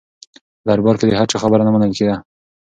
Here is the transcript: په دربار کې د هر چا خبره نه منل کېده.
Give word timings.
په 0.61 0.65
دربار 0.69 0.95
کې 0.99 1.05
د 1.07 1.11
هر 1.19 1.27
چا 1.31 1.37
خبره 1.43 1.63
نه 1.67 1.71
منل 1.73 1.91
کېده. 1.97 2.15